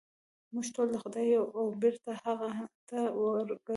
[0.53, 2.49] موږ ټول د خدای یو او بېرته هغه
[2.89, 3.69] ته ورګرځو.